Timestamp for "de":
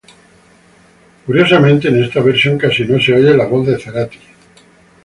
3.67-3.77